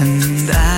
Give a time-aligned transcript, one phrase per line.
[0.00, 0.77] and I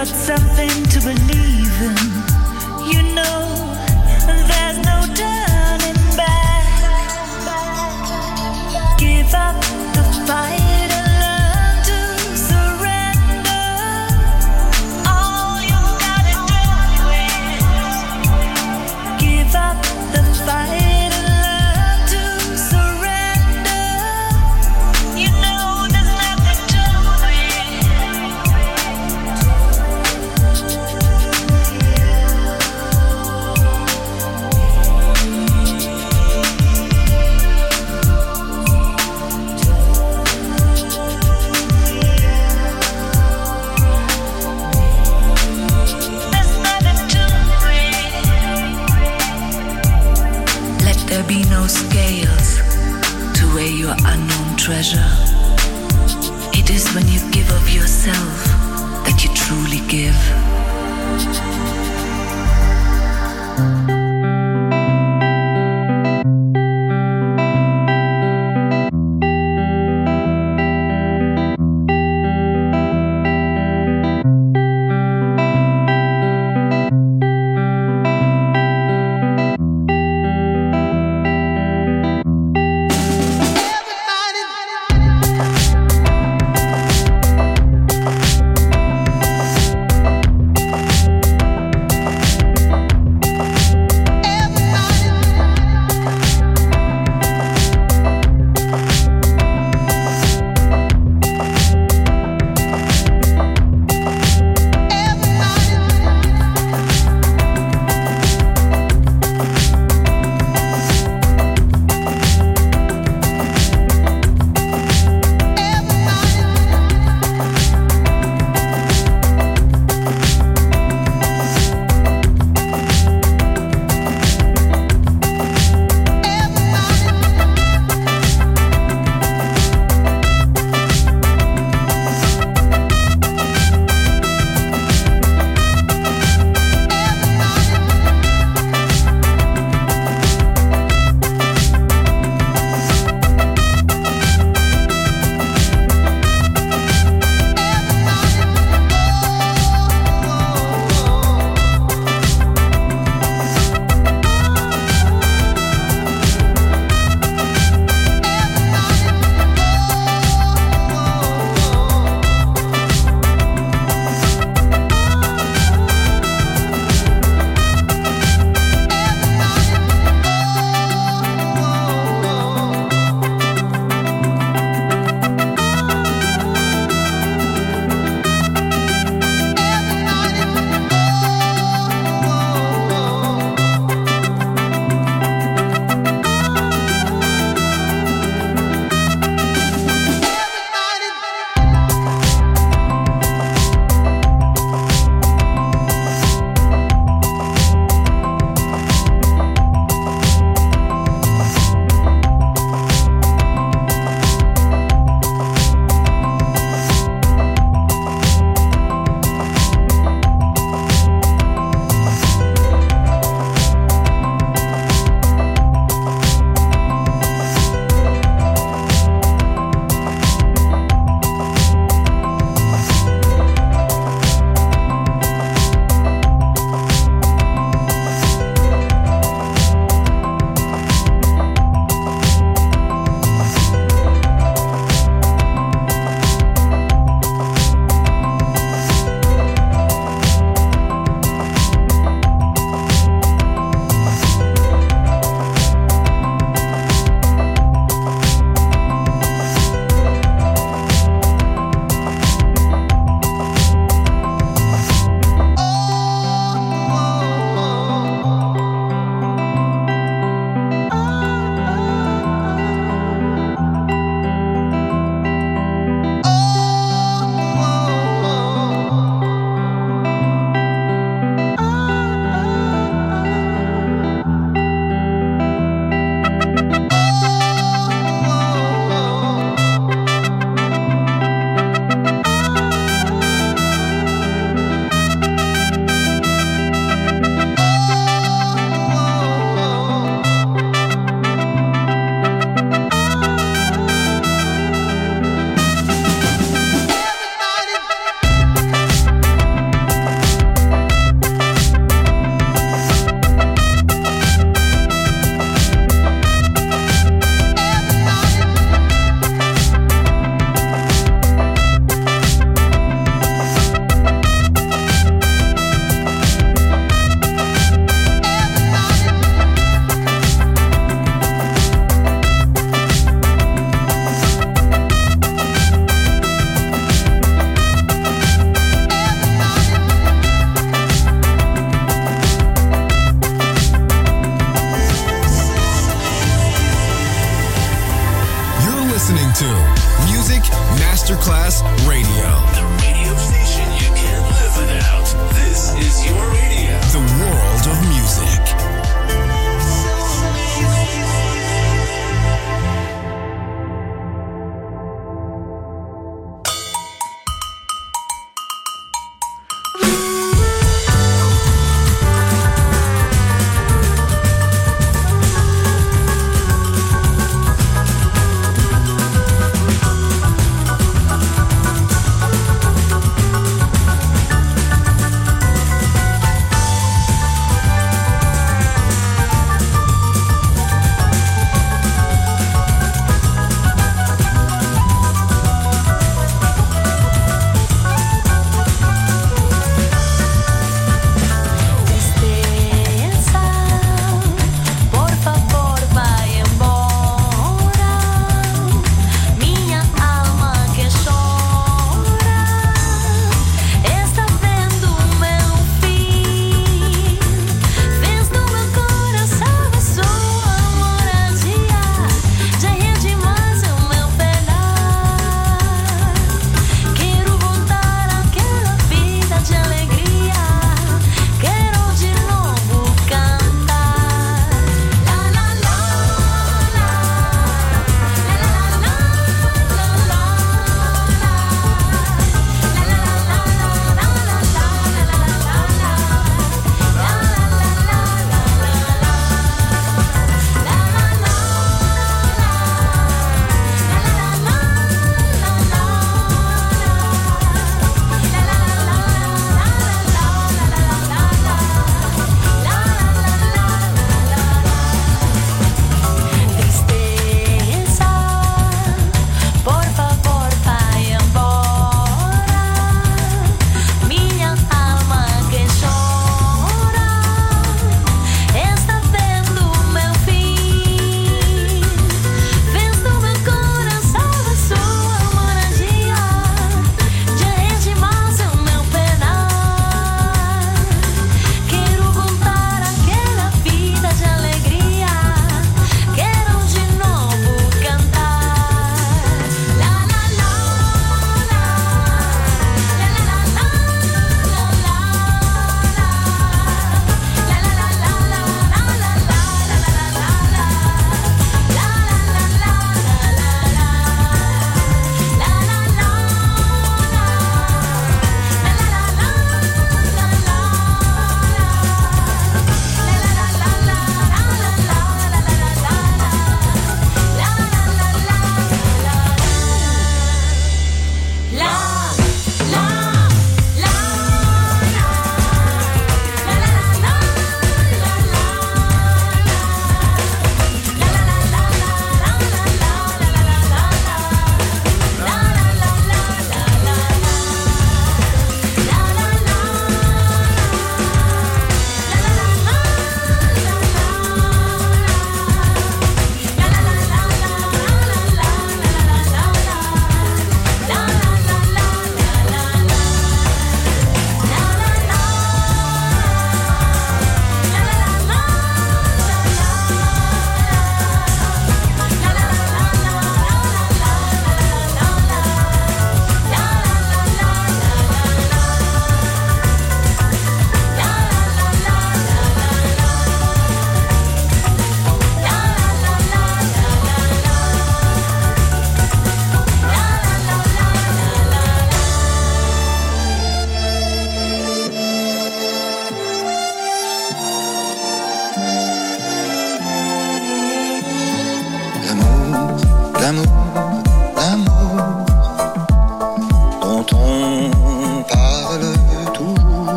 [0.00, 0.79] Got something